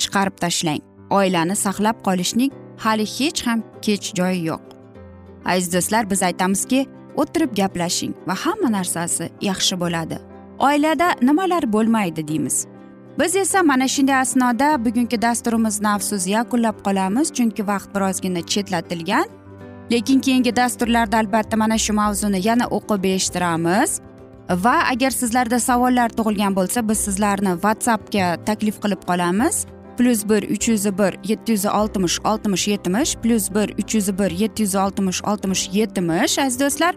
chiqarib 0.00 0.36
tashlang 0.42 0.80
oilani 1.18 1.56
saqlab 1.64 1.96
qolishning 2.06 2.50
hali 2.84 3.06
hech 3.16 3.46
ham 3.46 3.62
kech 3.82 4.14
joyi 4.18 4.40
yo'q. 4.50 4.62
Aziz 5.44 5.72
do'stlar 5.74 6.10
biz 6.10 6.22
aytamizki 6.28 6.80
o'tirib 7.16 7.52
gaplashing 7.60 8.14
va 8.28 8.34
hamma 8.44 8.68
narsasi 8.78 9.30
yaxshi 9.50 9.80
bo'ladi. 9.82 10.18
Oilada 10.58 11.08
nimalar 11.22 11.72
bo'lmaydi 11.72 12.28
deymiz. 12.28 12.66
Biz 13.18 13.36
esa 13.36 13.62
mana 13.62 13.88
shunday 13.88 14.16
asnoda 14.24 14.84
bugungi 14.84 15.22
dasturimizni 15.22 15.88
afsus 15.88 16.26
yakunlab 16.26 16.76
qolamiz 16.86 17.32
chunki 17.36 17.62
vaqt 17.70 17.94
birozgina 17.94 18.42
chetlatilgan. 18.52 19.26
Lekin 19.92 20.20
keyingi 20.20 20.56
dasturlarda 20.56 21.16
albatta 21.18 21.56
mana 21.56 21.78
shu 21.78 21.92
mavzuni 21.92 22.40
yana 22.48 22.66
o'qib 22.76 23.04
eshittiramiz. 23.14 24.00
Va 24.64 24.76
agar 24.92 25.10
sizlarda 25.10 25.58
savollar 25.60 26.08
tug'ilgan 26.18 26.54
bo'lsa 26.58 26.88
biz 26.88 26.98
sizlarni 27.06 27.52
whatsappga 27.64 28.26
taklif 28.48 28.76
qilib 28.82 29.02
qolamiz. 29.10 29.66
Plyus 29.98 30.28
bir 30.28 30.42
uch 30.54 30.68
yuz 30.68 30.86
bir 30.98 31.28
yetti 31.30 31.52
yuz 31.52 31.66
oltmish 31.66 32.18
oltmish 32.24 32.68
yetmish 32.68 33.16
plyus 33.22 33.50
bir 33.54 33.68
uch 33.82 33.94
yuz 33.94 34.18
bir 34.18 34.30
yetti 34.30 34.62
yuz 34.62 34.74
oltmish 34.74 35.24
oltmish 35.24 35.68
yetmish 35.72 36.38
aziz 36.38 36.60
do'stlar 36.60 36.94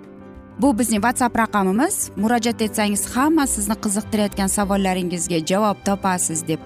bu 0.62 0.80
bizning 0.80 1.02
whatsapp 1.02 1.38
raqamimiz 1.38 2.10
murojaat 2.16 2.62
etsangiz 2.62 3.06
hamma 3.16 3.48
sizni 3.48 3.74
qiziqtirayotgan 3.84 4.48
savollaringizga 4.58 5.40
javob 5.52 5.78
topasiz 5.86 6.48
deb 6.48 6.60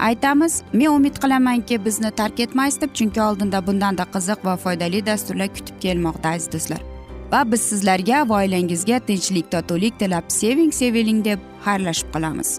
aytamiz 0.00 0.62
men 0.72 0.86
umid 0.86 1.16
qilamanki 1.22 1.84
bizni 1.84 2.10
tark 2.10 2.40
etmaysiz 2.40 2.80
deb 2.80 2.94
chunki 2.94 3.22
oldinda 3.22 3.66
bundanda 3.66 4.06
qiziq 4.14 4.44
va 4.44 4.56
foydali 4.56 5.06
dasturlar 5.06 5.48
kutib 5.56 5.76
kelmoqda 5.80 6.28
aziz 6.28 6.52
do'stlar. 6.52 6.80
Va 7.32 7.44
biz 7.52 7.60
sizlarga 7.70 8.28
va 8.28 8.40
oilangizga 8.42 8.98
tinchlik 9.10 9.52
totuvlik 9.52 9.98
tilab 9.98 10.26
seving 10.40 10.72
seviling 10.80 11.24
deb 11.24 11.46
xayrlashib 11.64 12.12
qolamiz. 12.14 12.58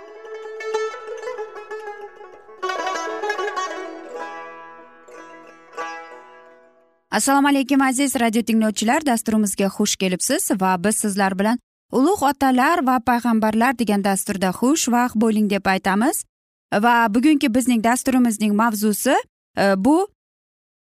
Assalomu 7.11 7.47
alaykum 7.47 7.81
aziz 7.81 8.15
radio 8.15 8.41
tinglovchilar. 8.41 9.05
Dasturimizga 9.05 9.67
xush 9.67 9.95
kelibsiz 9.95 10.51
va 10.61 10.83
biz 10.83 10.95
sizlar 10.95 11.39
bilan 11.39 11.59
ulug' 11.91 12.23
otalar 12.23 12.85
va 12.87 12.99
payg'ambarlar 12.99 13.79
degan 13.79 14.03
dasturda 14.03 14.49
xush 14.59 14.87
vaqt 14.91 15.15
bo'ling 15.15 15.49
deb 15.49 15.65
aytamiz. 15.65 16.23
Va 16.73 17.13
bugungi 17.13 17.53
bizning 17.55 17.83
dasturimizning 17.83 18.53
mavzusi 18.55 19.15
e, 19.57 19.63
bu 19.77 20.07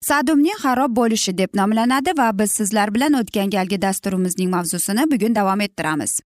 sadumning 0.00 0.58
xarob 0.62 0.96
bo'lishi 0.96 1.38
deb 1.38 1.50
nomlanadi 1.54 2.10
va 2.18 2.38
biz 2.38 2.50
sizlar 2.50 2.94
bilan 2.94 3.12
o'tgan 3.12 3.50
galgi 3.50 3.82
dasturimizning 3.82 4.50
mavzusini 4.50 5.10
bugun 5.12 5.34
davom 5.34 5.60
ettiramiz. 5.60 6.20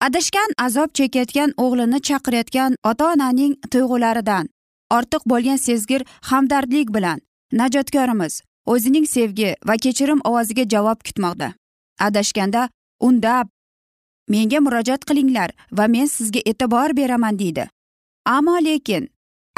Adashgan 0.00 0.50
azob 0.58 0.90
chekayotgan 0.94 1.50
o'g'lini 1.56 2.00
chaqirayotgan 2.08 2.76
ota 2.84 3.04
onaning 3.12 3.52
tuyg'ularidan 3.72 4.48
ortiq 4.90 5.22
bo'lgan 5.26 5.56
sezgir 5.56 6.02
hamdardlik 6.30 6.94
bilan 6.94 7.20
najotkorimiz 7.60 8.42
o'zining 8.66 9.06
sevgi 9.06 9.54
va 9.68 9.76
kechirim 9.84 10.20
ovoziga 10.24 10.64
javob 10.74 11.02
kutmoqda. 11.06 11.52
Adashganda 12.06 12.68
undab 13.00 13.48
menga 14.28 14.60
murojaat 14.60 15.04
qilinglar 15.08 15.50
va 15.72 15.88
men 15.88 16.06
sizga 16.06 16.40
e'tibor 16.50 16.96
beraman 16.96 17.38
deydi. 17.38 17.68
Ammo 18.26 18.56
lekin 18.66 19.08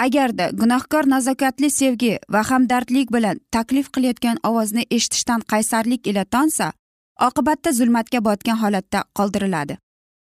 agarda 0.04 0.50
gunohkor 0.60 1.08
nazokatli 1.14 1.70
sevgi 1.70 2.18
va 2.28 2.42
hamdardlik 2.50 3.12
bilan 3.16 3.40
taklif 3.50 3.90
qilayotgan 3.94 4.42
ovozni 4.48 4.84
eshitishdan 4.90 5.40
qaysarlik 5.52 6.06
ila 6.06 6.24
tonsa 6.24 6.72
oqibatda 7.28 7.72
zulmatga 7.72 8.24
botgan 8.24 8.58
holatda 8.62 9.04
qoldiriladi. 9.18 9.78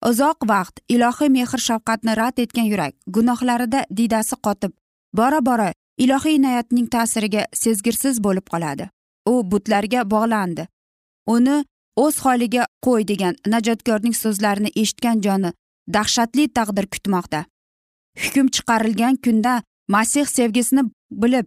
Uzoq 0.09 0.46
vaqt 0.52 0.81
ilohiy 0.88 1.28
mehr 1.28 1.61
shafqatni 1.68 2.16
rad 2.16 2.38
etgan 2.38 2.70
yurak 2.72 2.94
gunohlarida 3.07 3.85
diydasi 3.96 4.37
qotib 4.46 4.72
bora 5.12 5.40
bora 5.48 5.72
ilohiy 5.98 6.37
inoyatning 6.38 6.88
ta'siriga 6.94 7.46
sezgirsiz 7.62 8.22
bo'lib 8.26 8.46
qoladi. 8.52 8.88
U 9.32 9.42
butlarga 9.50 10.04
bog'landi. 10.11 10.66
Uni 11.34 11.56
o'z 12.04 12.20
holiga 12.24 12.66
qo'y 12.87 13.08
degan 13.11 13.34
najotkorning 13.54 14.14
so'zlarini 14.22 14.70
eshitgan 14.82 15.22
joni 15.26 15.50
dahshatli 15.96 16.44
taqdir 16.58 16.87
kutmoqda. 16.94 17.40
Hukm 18.22 18.46
chiqarilgan 18.54 19.16
kunda 19.24 19.62
masih 19.88 20.26
sevgisini 20.37 20.82
bilib 21.22 21.46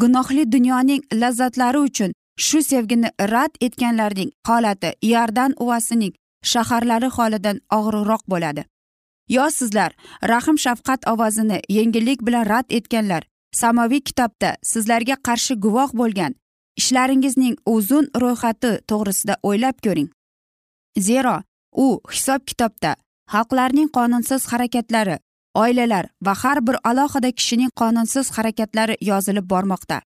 gunohli 0.00 0.44
dunyoning 0.52 1.02
lazzatlari 1.22 1.78
uchun 1.88 2.12
shu 2.46 2.62
sevgini 2.62 3.08
rad 3.32 3.52
etganlarning 3.66 4.30
holati 4.48 4.92
iordan 5.08 5.54
uvasining 5.62 6.14
shaharlari 6.52 7.08
holidan 7.16 7.58
og'irroq 7.78 8.22
bo'ladi. 8.32 8.62
Yo 9.28 9.50
sizlar 9.58 9.90
rahm 10.30 10.56
shafqat 10.64 11.06
ovozini 11.12 11.58
yengillik 11.68 12.26
bilan 12.26 12.46
rad 12.52 12.66
etganlar 12.78 13.22
samoviy 13.60 14.00
kitobda 14.08 14.56
sizlarga 14.62 15.16
qarshi 15.26 15.54
guvoh 15.64 15.90
bo'lgan 16.00 16.34
ishlaringizning 16.80 17.56
uzun 17.66 18.06
ro'yxati 18.22 18.72
to'g'risida 18.90 19.34
o'ylab 19.48 19.76
ko'ring. 19.84 20.08
Zero 20.98 21.36
u 21.84 21.86
hisob 22.14 22.40
kitobda 22.50 22.96
xalqlarning 23.32 23.88
qonunsiz 23.96 24.46
harakatlari 24.52 25.18
oilalar 25.54 26.08
va 26.26 26.34
har 26.42 26.58
bir 26.66 26.76
alohida 26.90 27.30
kishining 27.38 27.70
qonunsiz 27.80 28.30
harakatlari 28.36 28.96
yozilib 29.10 29.46
bormoqda. 29.52 30.00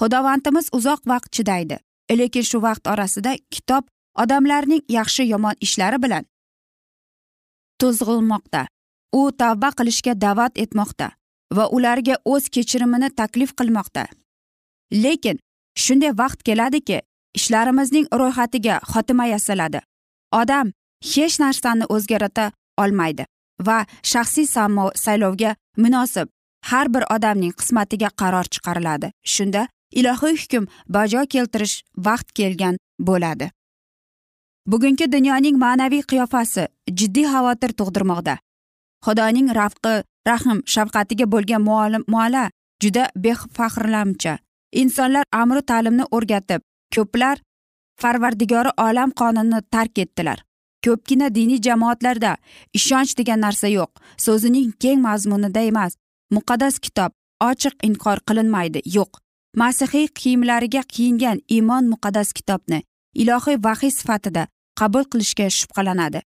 Xudovandimiz 0.00 0.66
uzoq 0.78 1.00
vaqt 1.12 1.32
chidaydi 1.36 1.78
lekin 2.20 2.44
shu 2.50 2.58
vaqt 2.62 2.84
orasida 2.92 3.32
kitob 3.54 3.84
odamlarning 4.22 4.82
yaxshi 4.88 5.22
yomon 5.32 5.56
ishlari 5.66 5.98
bilan 6.04 6.24
to'zg'ilmoqda 7.80 8.62
u 9.18 9.20
tavba 9.40 9.70
qilishga 9.78 10.12
da'vat 10.24 10.58
etmoqda. 10.64 11.08
Va 11.56 11.64
ularga 11.76 12.16
o'z 12.24 12.48
kechirimini 12.54 13.08
taklif 13.20 13.50
qilmoqda. 13.58 14.04
Lekin 15.04 15.38
shunday 15.84 16.12
vaqt 16.22 16.42
keladiki 16.48 16.98
ishlarimizning 17.38 18.06
ro'yxatiga 18.20 18.80
xotima 18.92 19.26
yasaladi. 19.34 19.80
Odam 20.40 20.72
hech 21.12 21.36
narsani 21.44 21.84
o'zgarta 21.94 22.52
olmaydi 22.82 23.24
va 23.66 23.78
shaxsiy 24.12 24.46
saylovga 25.04 25.56
munosib 25.76 26.28
har 26.70 26.86
bir 26.94 27.04
odamning 27.14 27.54
qismatiga 27.60 28.08
qaror 28.20 28.46
chiqariladi. 28.54 29.10
Shunda 29.34 29.62
ilohiy 29.98 30.36
hukm 30.42 30.64
bajo 30.88 31.26
keltirish 31.34 31.82
vaqt 32.06 32.32
kelgan 32.38 32.78
bo'ladi. 33.08 33.50
Bugungi 34.66 35.06
dunyoning 35.12 35.56
ma'naviy 35.64 36.02
qiyofasi 36.10 36.68
jiddiy 36.98 37.26
xavotir 37.34 37.72
tug'dirmoqda. 37.78 38.38
Xudoning 39.06 39.48
rafqi 39.58 39.94
rahm 40.28 40.58
shafqatiga 40.74 41.26
bo'lgan 41.34 41.62
muola 41.62 42.50
juda 42.82 43.04
befaxrlamcha. 43.24 44.34
Insonlar 44.82 45.24
amri 45.42 45.62
ta'limni 45.70 46.04
o'rgatib 46.16 46.60
ko'plar 46.94 47.36
farvardigori 48.02 48.70
olam 48.86 49.10
qonunini 49.20 49.60
tark 49.70 49.98
etdilar. 50.04 50.38
Ko'pgina 50.84 51.28
diniy 51.34 51.60
jamoatlarda 51.66 52.36
ishonch 52.78 53.12
degan 53.18 53.40
narsa 53.46 53.68
yo'q. 53.78 53.90
So'zining 54.24 54.72
keng 54.82 55.00
mazmunida 55.06 55.62
emas 55.70 55.92
muqaddas 56.36 56.78
kitob 56.84 57.12
ochiq 57.50 57.74
inkor 57.88 58.18
qilinmaydi 58.28 58.80
yo'q. 58.96 59.12
Masihiy 59.60 60.08
kiyimlariga 60.18 60.82
kiyingan 60.92 61.38
iymon 61.56 61.84
muqaddas 61.92 62.32
kitobni 62.38 62.82
ilohiy 63.22 63.58
vahiy 63.66 63.92
sifatida 63.98 64.46
qabul 64.80 65.04
qilishga 65.12 65.46
shubhalanadi. 65.58 66.20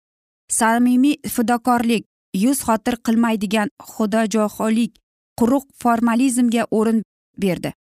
Samimiy 0.57 1.15
fidokorlik 1.33 2.03
yuz 2.43 2.59
xotir 2.67 2.95
qilmaydigan 3.05 3.69
xudojoholik 3.93 4.91
quruq 5.39 5.65
formalizmga 5.81 6.63
o'rin 6.77 6.99
berdi. 7.43 7.71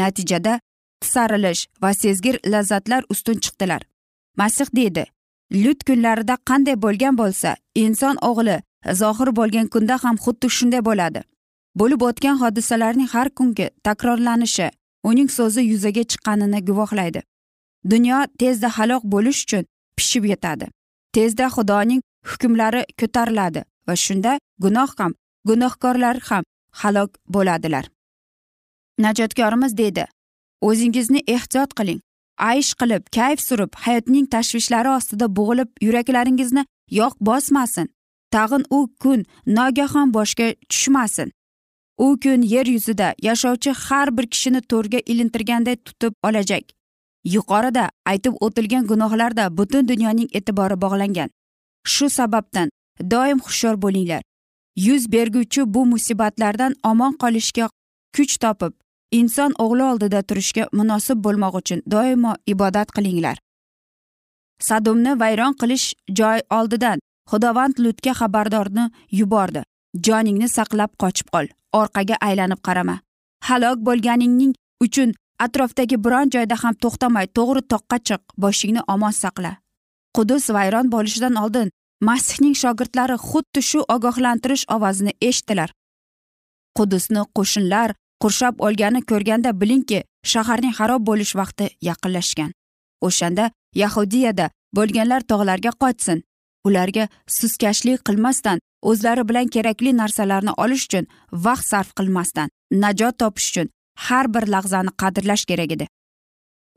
Natijada 0.00 0.60
tisarilish 1.02 1.66
va 1.82 1.90
sezgir 2.02 2.40
lazzatlar 2.52 3.02
ustun 3.12 3.38
chiqdilar. 3.44 3.82
Masih 4.36 4.68
deydi 4.78 5.04
lut 5.52 5.84
kunlarida 5.84 6.36
qanday 6.48 6.76
bo'lgan 6.84 7.14
bo'lsa 7.18 7.56
inson 7.74 8.16
o'g'li 8.28 8.56
zohir 9.00 9.30
bo'lgan 9.38 9.66
kunda 9.74 9.98
ham 10.04 10.16
xuddi 10.24 10.48
shunday 10.56 10.82
bo'ladi. 10.88 11.20
Bo'lib 11.80 12.00
o'tgan 12.08 12.36
hodisalarning 12.42 13.08
har 13.14 13.28
kungi 13.38 13.66
takrorlanishi 13.86 14.68
uning 15.10 15.28
so'zi 15.38 15.62
yuzaga 15.72 16.02
chiqqanini 16.10 16.60
guvohlaydi. 16.68 17.20
Dunyo 17.92 18.18
tezda 18.40 18.68
halok 18.78 19.02
bo'lish 19.14 19.40
uchun 19.44 19.64
pishib 19.96 20.24
yetadi. 20.32 20.66
Tezda 21.14 21.46
xudoning 21.56 22.00
hukmlari 22.30 22.82
ko'tariladi. 23.00 23.62
Va 23.88 23.96
shunda 24.04 24.38
gunoh 24.64 24.90
ham 24.98 25.12
gunohkorlar 25.48 26.16
ham 26.28 26.44
halok 26.70 27.10
bo'ladilar. 27.28 27.84
Najotkorimiz 28.98 29.76
dedi 29.76 30.04
o'zingizni 30.68 31.20
ehtiyot 31.26 31.74
qiling 31.78 32.00
aysh 32.38 32.74
qilib 32.80 33.02
kayf 33.16 33.40
surib 33.48 33.72
hayotning 33.84 34.26
tashvishlari 34.34 34.90
ostida 34.98 35.26
bo'g'ilib 35.38 35.70
yuraklaringizni 35.86 36.64
yoq 36.90 37.14
bosmasin. 37.20 37.88
Tag'in 38.30 38.64
u 38.70 38.88
kun 39.02 39.24
nogahon 39.46 40.14
boshga 40.14 40.54
tushmasin. 40.68 41.32
U 41.98 42.16
kun 42.22 42.42
yer 42.42 42.66
yuzida 42.66 43.14
yashovchi 43.22 43.72
har 43.84 44.08
bir 44.16 44.26
kishini 44.26 44.60
to'rga 44.60 45.00
ilintirganday 45.06 45.76
tutib 45.76 46.12
olajak. 46.22 46.64
Yuqorida 47.24 47.90
aytib 48.06 48.34
o'tilgan 48.40 48.86
gunohlarda 48.86 49.44
butun 49.58 49.88
dunyoning 49.88 50.28
e'tibori 50.32 50.76
bog'langan. 50.84 51.30
Shu 51.92 52.10
sababdan 52.10 52.68
doim 53.00 53.38
hushyor 53.40 53.82
bo'linglar. 53.82 54.22
Yuz 54.76 55.12
berguvchi 55.12 55.74
bu 55.74 55.86
musibatlardan 55.86 56.74
omon 56.84 57.12
qolishga 57.22 57.68
kuch 58.16 58.36
topib 58.42 58.72
inson 59.10 59.52
o'g'li 59.64 59.82
oldida 59.90 60.22
turishga 60.22 60.68
munosib 60.72 61.18
bo'lmoq 61.24 61.54
uchun 61.60 61.82
doimo 61.90 62.32
ibodat 62.46 62.88
qilinglar. 62.96 63.36
Sadumni 64.68 65.12
vayron 65.20 65.54
qilish 65.60 65.86
joy 66.18 66.40
oldidan 66.58 66.98
xudovand 67.30 67.74
lutga 67.84 68.12
xabardorni 68.20 68.84
yubordi. 69.18 69.62
Joningni 70.06 70.48
saqlab 70.56 70.90
qochib 71.02 71.28
qol 71.34 71.46
orqaga 71.80 72.16
aylanib 72.28 72.60
qarama. 72.66 72.96
Halok 73.48 73.78
bo'lganingning 73.88 74.52
uchun 74.84 75.14
atrofdagi 75.44 75.96
biron 76.04 76.30
joyda 76.34 76.56
ham 76.62 76.74
to'xtamay 76.82 77.26
to'g'ri 77.36 77.62
toqqa 77.72 77.96
chiq 78.08 78.22
boshingni 78.42 78.82
omon 78.94 79.14
saqla. 79.22 79.52
Qudus 80.16 80.44
vayron 80.56 80.86
bo'lishidan 80.94 81.34
oldin 81.42 81.68
masihning 82.00 82.54
shogirdlari 82.62 83.16
xuddi 83.28 83.62
shu 83.62 83.80
ogohlantirish 83.94 84.64
ovozini 84.76 85.12
eshitdilar. 85.28 85.70
Qudusni 86.76 87.22
qo'shinlar 87.36 87.94
qurshab 88.22 88.60
olgani 88.66 89.00
ko'rganda 89.10 89.50
bilingki 89.60 90.02
shaharning 90.32 90.74
xarob 90.78 91.02
bo'lish 91.08 91.34
vaqti 91.40 91.66
yaqinlashgan. 91.88 92.50
O'shanda 93.06 93.50
yahudiyada 93.82 94.50
bo'lganlar 94.76 95.20
tog'larga 95.30 95.72
qochsin. 95.82 96.22
Ularga 96.66 97.08
suskashlik 97.38 98.00
qilmasdan 98.08 98.58
o'zlari 98.90 99.28
bilan 99.28 99.48
kerakli 99.54 99.90
narsalarni 99.96 100.52
olish 100.64 100.84
uchun 100.88 101.04
vaqt 101.46 101.66
sarf 101.72 101.90
qilmasdan 101.98 102.48
najot 102.82 103.18
topish 103.22 103.48
uchun 103.50 103.68
har 104.06 104.26
bir 104.34 104.44
lahzani 104.54 104.92
qadrlash 105.02 105.44
kerak 105.50 105.70
edi. 105.76 105.86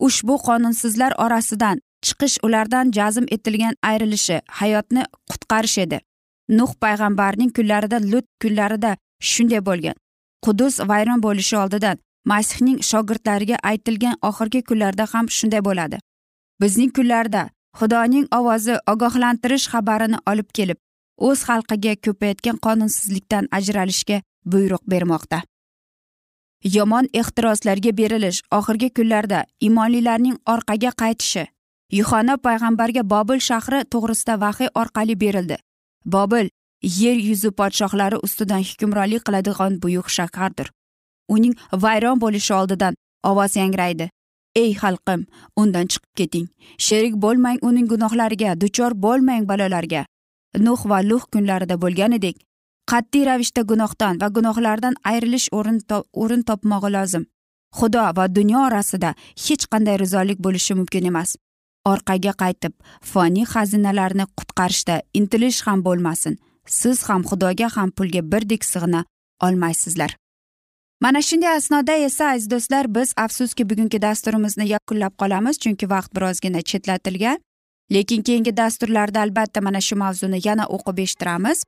Ushbu 0.07 0.35
qonunsizlar 0.47 1.11
orasidan 1.25 1.81
chiqish 2.05 2.37
ulardan 2.43 2.91
jazm 2.97 3.25
etilgan 3.35 3.75
ayrilishi 3.89 4.41
hayotni 4.59 5.03
qutqarish 5.29 5.77
edi. 5.85 5.99
Nuh 6.49 6.71
payg'ambarning 6.83 7.51
kunlarida 7.57 7.97
lut 8.11 8.25
kunlarida 8.41 8.91
shunday 9.31 9.61
bo'lgan. 9.69 9.95
Qudus 10.45 10.79
vayron 10.89 11.23
bo'lishi 11.25 11.57
oldidan 11.63 11.97
masihning 12.25 12.79
shogirdlariga 12.89 13.57
aytilgan 13.71 14.15
oxirgi 14.29 14.61
kunlarda 14.69 15.05
ham 15.13 15.25
shunday 15.37 15.61
bo'ladi. 15.67 15.97
Bizning 16.61 16.91
kunlarda 16.97 17.49
xudoning 17.79 18.25
ovozi 18.39 18.75
ogohlantirish 18.93 19.67
xabarini 19.73 20.17
olib 20.31 20.49
kelib 20.57 20.79
o'z 21.27 21.39
xalqiga 21.49 21.93
ko'payotgan 22.05 22.57
qonunsizlikdan 22.65 23.47
ajralishga 23.57 24.17
buyruq 24.51 24.83
bermoqda. 24.93 25.39
Yomon 26.75 27.05
ehtiroslarga 27.21 27.91
berilish 27.99 28.41
oxirgi 28.57 28.89
kunlarda 28.97 29.39
imonlilarning 29.67 30.37
orqaga 30.53 30.91
qaytishi 31.01 31.43
yuxana 31.91 32.37
payg'ambarga 32.37 33.03
bobil 33.13 33.39
shahri 33.49 33.79
to'g'risida 33.93 34.35
vahiy 34.43 34.69
orqali 34.81 35.15
berildi. 35.23 35.57
Bobil 36.05 36.49
yer 37.01 37.17
yuzi 37.29 37.51
podshohlari 37.59 38.17
ustidan 38.25 38.63
hukmronlik 38.69 39.23
qiladigan 39.27 39.81
buyuk 39.83 40.09
shahardir. 40.17 40.67
Uning 41.35 41.55
vayron 41.83 42.21
bo'lishi 42.23 42.53
oldidan 42.53 42.93
ovoz 43.23 43.55
yangraydi. 43.61 44.09
Ey 44.55 44.71
xalqim 44.81 45.25
undan 45.61 45.85
chiqib 45.91 46.13
keting. 46.19 46.45
Sherik 46.77 47.15
bo'lmang 47.23 47.57
uning 47.61 47.87
gunohlariga 47.91 48.59
duchor 48.61 48.91
bo'lmang 49.05 49.47
balolarga. 49.49 50.05
Nuh 50.65 50.81
va 50.89 50.99
luh 51.09 51.23
kunlarida 51.33 51.75
bo'lganidek 51.83 52.37
qat'iy 52.91 53.25
ravishda 53.29 53.61
gunohdan 53.71 54.21
va 54.21 54.27
gunohlardan 54.37 54.95
ayrilish 55.11 55.47
o'rin 55.57 55.77
o'rin 56.21 56.41
topmog'i 56.49 56.89
lozim. 56.95 57.23
Xudo 57.77 58.03
va 58.17 58.25
dunyo 58.37 58.59
orasida 58.67 59.13
hech 59.45 59.63
qanday 59.71 59.97
rizolik 60.03 60.39
bo'lishi 60.45 60.73
mumkin 60.79 61.05
emas. 61.11 61.35
Orqaga 61.85 62.33
qaytib 62.43 62.73
foniy 63.11 63.45
xazinalarni 63.53 64.25
qutqarishda 64.37 65.01
intilish 65.13 65.61
ham 65.67 65.83
bo'lmasin 65.87 66.39
siz 66.65 67.03
ham 67.09 67.21
xudoga 67.29 67.69
ham 67.75 67.91
pulga 67.91 68.21
birdek 68.31 68.65
sig'ina 68.65 69.05
olmaysizlar. 69.43 70.15
Mana 71.01 71.21
shunday 71.21 71.55
asnoda 71.55 71.93
esa 72.07 72.25
aziz 72.33 72.49
do'stlar 72.51 72.95
biz 72.95 73.13
afsuski 73.17 73.69
bugungi 73.69 74.01
dasturimizni 74.01 74.65
yakunlab 74.67 75.13
qolamiz 75.21 75.59
chunki 75.63 75.89
vaqt 75.89 76.15
birozgina 76.15 76.61
chetlatilgan. 76.61 77.37
Lekin 77.91 78.21
keyingi 78.21 78.57
dasturlarda 78.57 79.21
albatta 79.21 79.61
mana 79.61 79.81
shu 79.81 79.95
mavzuni 79.95 80.39
yana 80.47 80.65
o'qib 80.75 80.97
eshittiramiz. 81.05 81.63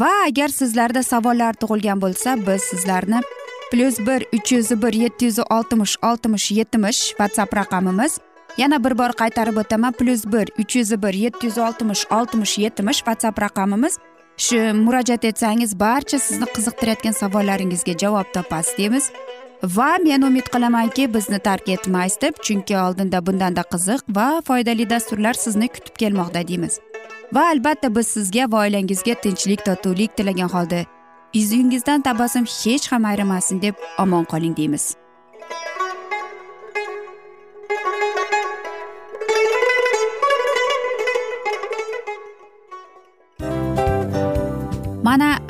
Va 0.00 0.12
agar 0.28 0.48
sizlarda 0.48 1.02
savollar 1.02 1.54
tug'ilgan 1.60 2.00
bo'lsa 2.04 2.36
biz 2.46 2.62
sizlarni 2.70 3.20
plyus 3.70 3.98
bir 4.06 4.20
uch 4.36 4.52
yuz 4.52 4.70
bir 4.82 4.92
yetti 4.92 5.24
yuz 5.24 5.38
oltmish 5.50 5.96
oltmish 6.02 6.50
yetmish 6.50 7.00
whatsapp 7.18 7.56
raqamimiz 7.56 8.18
yana 8.58 8.84
bir 8.84 8.98
bor 8.98 9.12
qaytarib 9.20 9.56
o'taman. 9.62 9.92
Plyus 9.92 10.24
bir 10.24 10.50
uch 10.58 10.76
yuz 10.76 11.02
bir 11.02 11.14
yetti 11.14 11.46
yuz 11.46 11.58
oltmish 11.58 12.04
oltmish 12.10 12.58
yetmish 12.58 13.00
whatsapp 13.06 13.40
raqamimiz. 13.42 13.98
Shu 14.36 14.58
murojaat 14.74 15.24
etsangiz 15.24 15.80
barcha 15.80 16.18
sizni 16.18 16.46
qiziqtirayotgan 16.56 17.12
savollaringizga 17.12 17.98
javob 17.98 18.32
topasiz 18.34 18.78
deymiz. 18.78 19.10
Va 19.62 19.96
men 20.04 20.22
umid 20.22 20.46
qilamanki 20.54 21.14
bizni 21.14 21.38
tark 21.38 21.68
etmaysiz 21.68 22.20
deb 22.20 22.34
chunki 22.42 22.76
oldinda 22.78 23.26
bundanda 23.26 23.62
qiziq 23.72 24.00
va 24.16 24.42
foydali 24.48 24.90
dasturlar 24.90 25.34
sizni 25.34 25.68
kutib 25.68 25.96
kelmoqda 26.02 26.48
deymiz. 26.48 26.80
Va 27.32 27.48
albatta 27.52 27.94
biz 27.96 28.06
sizga 28.06 28.52
va 28.52 28.60
oilangizga 28.66 29.14
tinchlik 29.14 29.64
totuvlik 29.64 30.16
tilagan 30.16 30.48
holda 30.48 30.84
yuzingizdan 31.34 32.02
tabassum 32.02 32.44
hech 32.44 32.92
ham 32.92 33.04
ayrimasin 33.04 33.62
deb 33.62 33.74
omon 33.98 34.24
qoling 34.24 34.56
deymiz. 34.56 34.94